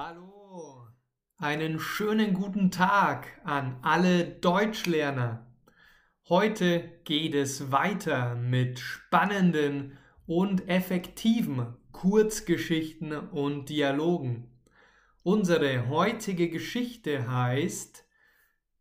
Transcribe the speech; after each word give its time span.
Hallo, 0.00 0.86
einen 1.38 1.80
schönen 1.80 2.32
guten 2.32 2.70
Tag 2.70 3.40
an 3.42 3.80
alle 3.82 4.26
Deutschlerner. 4.26 5.52
Heute 6.28 7.00
geht 7.02 7.34
es 7.34 7.72
weiter 7.72 8.36
mit 8.36 8.78
spannenden 8.78 9.98
und 10.24 10.68
effektiven 10.68 11.74
Kurzgeschichten 11.90 13.12
und 13.12 13.70
Dialogen. 13.70 14.48
Unsere 15.24 15.88
heutige 15.88 16.48
Geschichte 16.48 17.28
heißt 17.28 18.06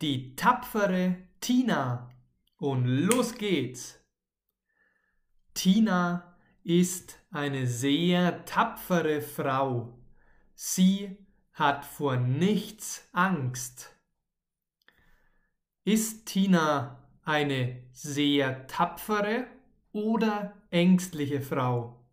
Die 0.04 0.36
tapfere 0.36 1.16
Tina 1.40 2.12
und 2.58 2.86
los 2.86 3.34
geht's. 3.34 4.06
Tina 5.56 6.38
ist 6.64 7.20
eine 7.32 7.66
sehr 7.66 8.46
tapfere 8.46 9.22
Frau. 9.22 9.97
Sie 10.60 11.16
hat 11.54 11.86
vor 11.86 12.18
nichts 12.18 13.08
Angst. 13.14 13.96
Ist 15.84 16.26
Tina 16.26 17.04
eine 17.24 17.84
sehr 17.94 18.66
tapfere 18.66 19.46
oder 19.94 20.54
ängstliche 20.72 21.42
Frau? 21.42 22.04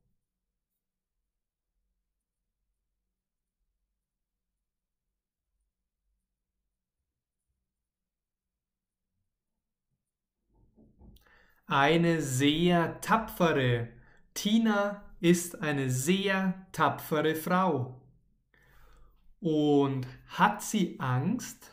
Eine 11.67 12.23
sehr 12.23 13.01
tapfere. 13.03 13.89
Tina 14.35 15.03
ist 15.21 15.61
eine 15.61 15.91
sehr 15.91 16.67
tapfere 16.73 17.35
Frau. 17.35 18.01
Und 19.45 20.07
hat 20.29 20.63
sie 20.63 20.99
Angst? 21.01 21.71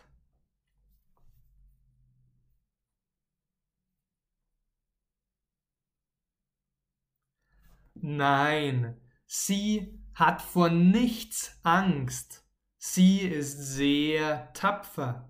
Nein, 7.94 9.00
sie 9.26 9.98
hat 10.14 10.42
vor 10.42 10.70
nichts 10.70 11.62
Angst. 11.64 12.46
Sie 12.78 13.20
ist 13.22 13.58
sehr 13.58 14.52
tapfer. 14.52 15.30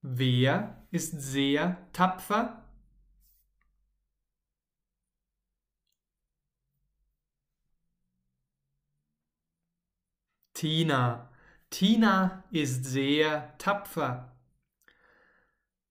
Wer 0.00 0.86
ist 0.92 1.20
sehr 1.20 1.90
tapfer? 1.92 2.63
Tina. 10.64 11.28
Tina 11.68 12.42
ist 12.50 12.86
sehr 12.86 13.52
tapfer. 13.58 14.32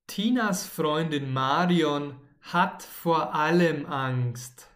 Tinas 0.08 0.66
Freundin 0.66 1.32
Marion 1.32 2.20
hat 2.42 2.82
vor 2.82 3.36
allem 3.36 3.86
Angst. 3.86 4.72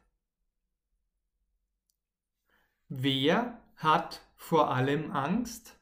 Wer 2.90 3.60
hat 3.78 4.22
vor 4.36 4.70
allem 4.70 5.12
Angst? 5.14 5.80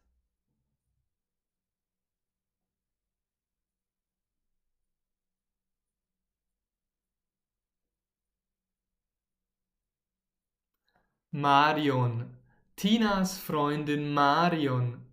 Marion. 11.31 12.34
Tinas 12.75 13.37
Freundin 13.37 14.13
Marion. 14.13 15.05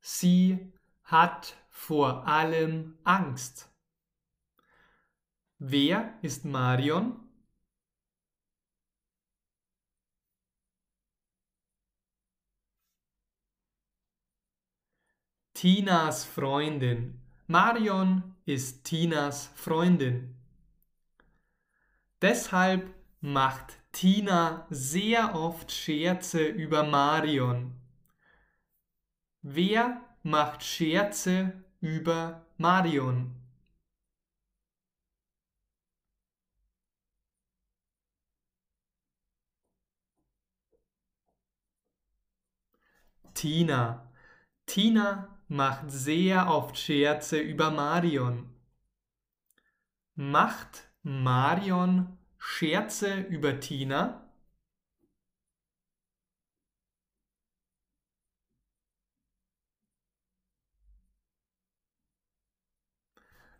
Sie 0.00 0.72
hat 1.02 1.56
vor 1.68 2.28
allem 2.28 2.96
Angst. 3.02 3.68
Wer 5.58 6.16
ist 6.22 6.44
Marion? 6.44 7.28
Tinas 15.54 16.24
Freundin. 16.24 17.20
Marion 17.48 18.36
ist 18.44 18.84
Tinas 18.84 19.50
Freundin. 19.56 20.36
Deshalb 22.22 22.94
macht 23.20 23.76
Tina 23.98 24.64
sehr 24.70 25.34
oft 25.34 25.72
Scherze 25.72 26.46
über 26.46 26.84
Marion. 26.84 27.72
Wer 29.42 30.00
macht 30.22 30.62
Scherze 30.62 31.64
über 31.80 32.46
Marion? 32.58 33.34
Tina. 43.34 44.12
Tina 44.64 45.40
macht 45.48 45.90
sehr 45.90 46.46
oft 46.46 46.78
Scherze 46.78 47.40
über 47.40 47.72
Marion. 47.72 48.48
Macht 50.14 50.88
Marion 51.02 52.17
Scherze 52.38 53.20
über 53.20 53.60
Tina? 53.60 54.28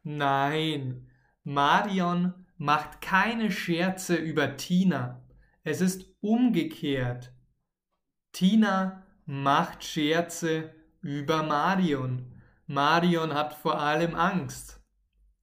Nein, 0.03 1.11
Marion 1.45 2.47
macht 2.57 3.01
keine 3.01 3.53
Scherze 3.53 4.17
über 4.17 4.57
Tina. 4.57 5.23
Es 5.65 5.81
ist 5.81 6.09
umgekehrt. 6.21 7.33
Tina 8.33 9.07
macht 9.27 9.85
Scherze 9.85 10.75
über 11.03 11.43
Marion. 11.43 12.41
Marion 12.67 13.35
hat 13.35 13.55
vor 13.55 13.81
allem 13.81 14.15
Angst. 14.15 14.81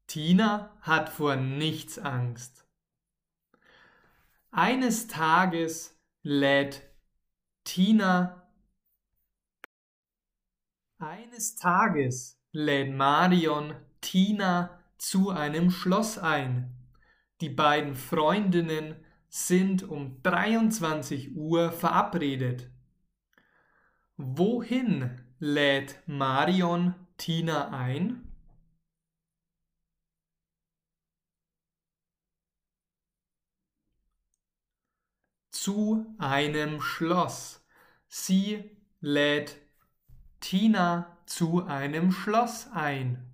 Tina 0.07 0.75
hat 0.81 1.09
vor 1.09 1.35
nichts 1.35 1.99
Angst. 1.99 2.64
Eines 4.57 5.07
Tages 5.07 5.99
lädt 6.23 6.81
Tina 7.65 8.49
eines 10.97 11.57
Tages 11.57 12.39
lädt 12.53 12.95
Marion 12.95 13.75
Tina 13.99 14.79
zu 14.97 15.29
einem 15.29 15.71
Schloss 15.71 16.17
ein. 16.17 16.73
Die 17.41 17.49
beiden 17.49 17.95
Freundinnen 17.95 18.95
sind 19.27 19.83
um 19.83 20.23
23 20.23 21.35
Uhr 21.35 21.73
verabredet. 21.73 22.71
Wohin 24.15 25.21
lädt 25.37 26.01
Marion 26.05 26.95
Tina 27.17 27.77
ein? 27.77 28.24
Zu 35.65 36.05
einem 36.19 36.79
Schloss. 36.79 37.65
Sie 38.07 38.69
lädt 39.01 39.59
Tina 40.39 41.17
zu 41.25 41.65
einem 41.65 42.11
Schloss 42.11 42.67
ein. 42.71 43.25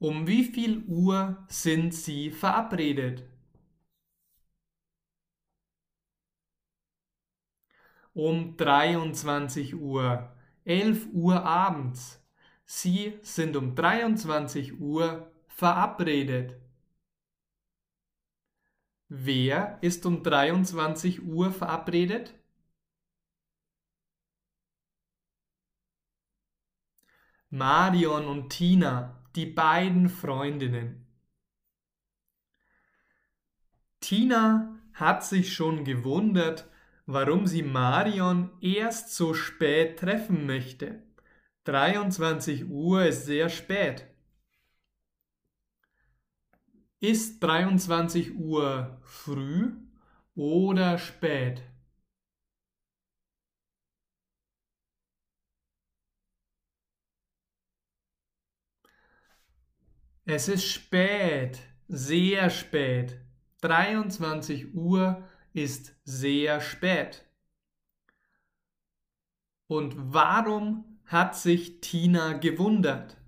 Um 0.00 0.26
wie 0.26 0.42
viel 0.42 0.82
Uhr 0.88 1.46
sind 1.46 1.94
Sie 1.94 2.32
verabredet? 2.32 3.22
Um 8.12 8.56
23 8.56 9.76
Uhr, 9.76 10.34
11 10.64 11.06
Uhr 11.12 11.44
abends. 11.44 12.20
Sie 12.64 13.20
sind 13.22 13.54
um 13.54 13.76
23 13.76 14.80
Uhr 14.80 15.30
verabredet. 15.46 16.63
Wer 19.08 19.78
ist 19.82 20.06
um 20.06 20.22
23 20.22 21.22
Uhr 21.22 21.52
verabredet? 21.52 22.34
Marion 27.50 28.26
und 28.26 28.48
Tina, 28.48 29.22
die 29.36 29.46
beiden 29.46 30.08
Freundinnen. 30.08 31.06
Tina 34.00 34.80
hat 34.94 35.24
sich 35.24 35.54
schon 35.54 35.84
gewundert, 35.84 36.68
warum 37.06 37.46
sie 37.46 37.62
Marion 37.62 38.50
erst 38.60 39.14
so 39.14 39.34
spät 39.34 39.98
treffen 39.98 40.46
möchte. 40.46 41.02
23 41.64 42.68
Uhr 42.68 43.06
ist 43.06 43.26
sehr 43.26 43.48
spät. 43.48 44.13
Ist 47.00 47.40
23 47.40 48.34
Uhr 48.36 48.98
früh 49.02 49.72
oder 50.34 50.98
spät? 50.98 51.62
Es 60.26 60.48
ist 60.48 60.64
spät, 60.66 61.60
sehr 61.86 62.48
spät. 62.48 63.20
23 63.60 64.74
Uhr 64.74 65.22
ist 65.52 65.94
sehr 66.04 66.60
spät. 66.62 67.26
Und 69.66 69.94
warum 70.14 70.98
hat 71.04 71.36
sich 71.36 71.80
Tina 71.80 72.34
gewundert? 72.34 73.18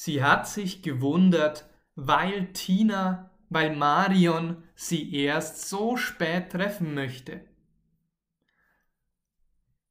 Sie 0.00 0.22
hat 0.22 0.46
sich 0.46 0.80
gewundert, 0.82 1.68
weil 1.96 2.52
Tina, 2.52 3.32
weil 3.48 3.74
Marion 3.74 4.62
sie 4.76 5.12
erst 5.12 5.68
so 5.68 5.96
spät 5.96 6.52
treffen 6.52 6.94
möchte. 6.94 7.44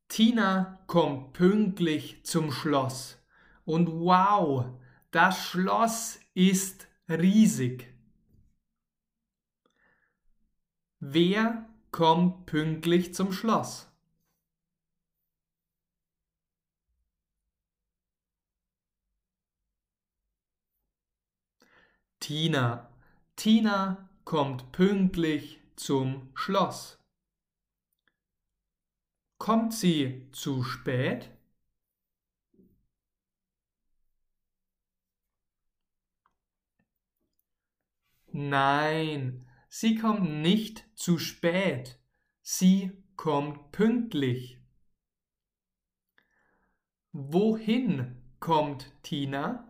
Tina 0.07 0.81
kommt 0.87 1.33
pünktlich 1.33 2.23
zum 2.23 2.53
Schloss. 2.53 3.21
Und 3.65 3.89
wow, 3.89 4.67
das 5.11 5.43
Schloss 5.43 6.21
ist 6.33 6.87
riesig. 7.09 7.93
Wer 11.01 11.67
kommt 11.91 12.45
pünktlich 12.45 13.13
zum 13.13 13.33
Schloss? 13.33 13.86
Tina. 22.19 22.89
Tina 23.35 24.09
kommt 24.25 24.71
pünktlich 24.71 25.59
zum 25.75 26.29
Schloss. 26.33 26.97
Kommt 29.37 29.73
sie 29.73 30.27
zu 30.31 30.63
spät? 30.63 31.31
Nein, 38.31 39.47
sie 39.69 39.95
kommt 39.95 40.41
nicht 40.41 40.85
zu 40.95 41.17
spät. 41.17 41.99
Sie 42.41 42.91
kommt 43.15 43.71
pünktlich. 43.71 44.59
Wohin 47.11 48.21
kommt 48.39 48.91
Tina? 49.01 49.66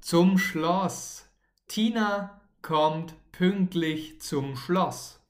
Zum 0.00 0.38
Schloss. 0.38 1.28
Tina 1.66 2.40
kommt 2.62 3.14
pünktlich 3.32 4.20
zum 4.20 4.56
Schloss. 4.56 5.20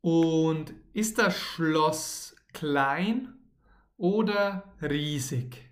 Und 0.00 0.74
ist 0.92 1.18
das 1.18 1.38
Schloss 1.38 2.36
klein 2.52 3.38
oder 3.96 4.74
riesig? 4.82 5.70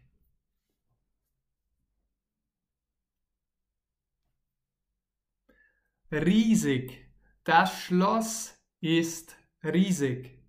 Riesig. 6.11 7.07
Das 7.45 7.79
Schloss 7.81 8.55
ist 8.81 9.37
riesig. 9.65 10.42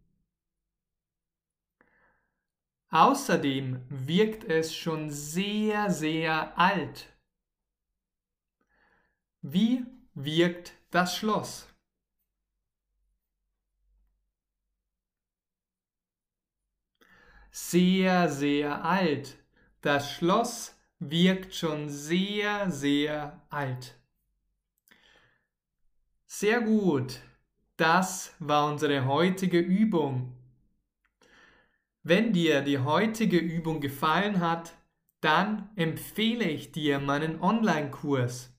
Außerdem 2.94 3.84
wirkt 3.90 4.44
es 4.44 4.76
schon 4.76 5.10
sehr, 5.10 5.90
sehr 5.90 6.56
alt. 6.60 7.12
Wie 9.42 9.84
wirkt 10.14 10.74
das 10.92 11.18
Schloss? 11.18 11.68
Sehr, 17.50 18.30
sehr 18.30 18.86
alt. 18.86 19.40
Das 19.82 20.12
Schloss 20.12 20.80
wirkt 21.00 21.56
schon 21.56 21.90
sehr, 21.90 22.70
sehr 22.70 23.42
alt. 23.50 24.00
Sehr 26.28 26.62
gut. 26.62 27.22
Das 27.76 28.36
war 28.38 28.72
unsere 28.72 29.06
heutige 29.08 29.58
Übung. 29.58 30.43
Wenn 32.06 32.34
dir 32.34 32.60
die 32.60 32.80
heutige 32.80 33.38
Übung 33.38 33.80
gefallen 33.80 34.42
hat, 34.42 34.74
dann 35.22 35.70
empfehle 35.78 36.44
ich 36.44 36.74
dir 36.74 37.00
meinen 37.00 37.40
Online-Kurs. 37.40 38.54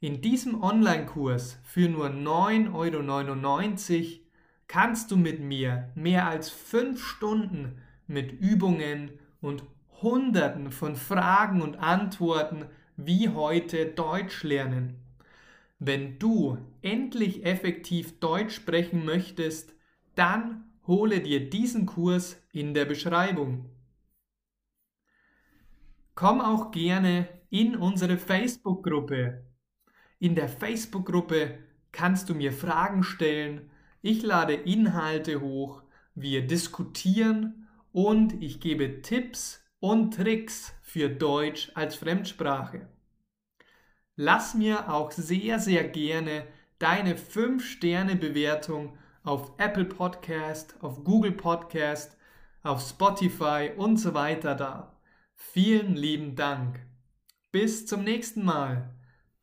In 0.00 0.20
diesem 0.22 0.60
Online-Kurs 0.60 1.60
für 1.62 1.88
nur 1.88 2.08
9,99 2.08 4.02
Euro 4.02 4.20
kannst 4.66 5.12
du 5.12 5.16
mit 5.16 5.38
mir 5.38 5.92
mehr 5.94 6.26
als 6.26 6.50
5 6.50 7.00
Stunden 7.00 7.80
mit 8.08 8.32
Übungen 8.32 9.12
und 9.40 9.62
Hunderten 10.02 10.72
von 10.72 10.96
Fragen 10.96 11.62
und 11.62 11.76
Antworten 11.76 12.64
wie 12.96 13.28
heute 13.28 13.86
Deutsch 13.86 14.42
lernen. 14.42 14.96
Wenn 15.78 16.18
du 16.18 16.58
endlich 16.82 17.44
effektiv 17.44 18.18
Deutsch 18.18 18.56
sprechen 18.56 19.04
möchtest, 19.04 19.76
dann 20.16 20.67
hole 20.88 21.20
dir 21.20 21.48
diesen 21.48 21.86
Kurs 21.86 22.42
in 22.50 22.74
der 22.74 22.86
Beschreibung. 22.86 23.70
Komm 26.16 26.40
auch 26.40 26.72
gerne 26.72 27.28
in 27.50 27.76
unsere 27.76 28.18
Facebook-Gruppe. 28.18 29.44
In 30.18 30.34
der 30.34 30.48
Facebook-Gruppe 30.48 31.58
kannst 31.92 32.28
du 32.28 32.34
mir 32.34 32.52
Fragen 32.52 33.04
stellen, 33.04 33.70
ich 34.02 34.22
lade 34.22 34.54
Inhalte 34.54 35.40
hoch, 35.40 35.82
wir 36.14 36.46
diskutieren 36.46 37.68
und 37.92 38.42
ich 38.42 38.58
gebe 38.58 39.02
Tipps 39.02 39.62
und 39.80 40.14
Tricks 40.14 40.74
für 40.82 41.08
Deutsch 41.08 41.70
als 41.74 41.94
Fremdsprache. 41.96 42.88
Lass 44.16 44.54
mir 44.54 44.92
auch 44.92 45.12
sehr, 45.12 45.60
sehr 45.60 45.84
gerne 45.84 46.44
deine 46.78 47.14
5-Sterne-Bewertung 47.14 48.98
auf 49.28 49.52
Apple 49.58 49.84
Podcast, 49.84 50.74
auf 50.80 51.04
Google 51.04 51.32
Podcast, 51.32 52.16
auf 52.62 52.80
Spotify 52.80 53.70
und 53.76 53.98
so 53.98 54.14
weiter 54.14 54.54
da. 54.54 54.96
Vielen 55.34 55.96
lieben 55.96 56.34
Dank. 56.34 56.80
Bis 57.52 57.84
zum 57.86 58.04
nächsten 58.04 58.42
Mal. 58.42 58.94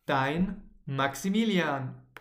Dein 0.08 0.72
Maximilian. 0.88 2.05